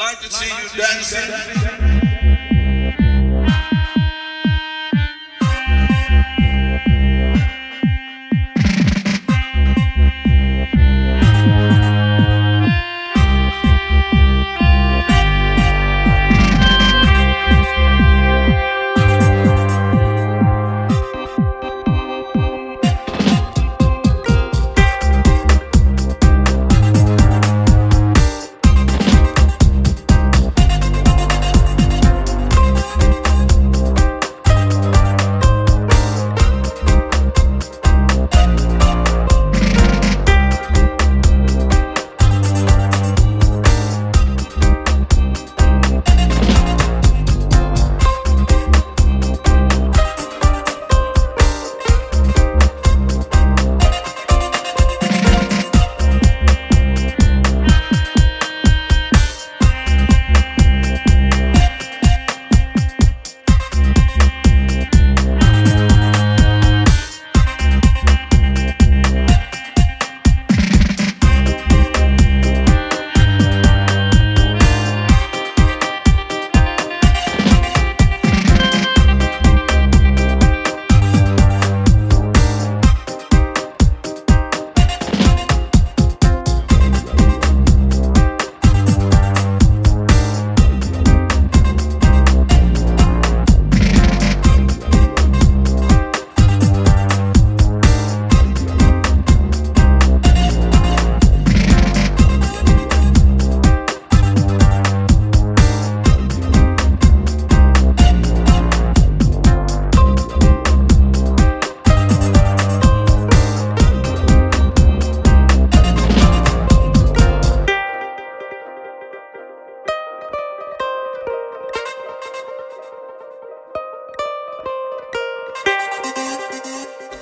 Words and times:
Like 0.00 0.18
to 0.20 0.30
see 0.32 0.48
you 0.48 0.66
dancing. 0.80 1.30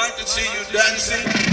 I 0.00 0.04
like 0.04 0.16
to 0.16 0.26
see 0.26 0.50
you 0.56 0.64
dancing. 0.72 1.49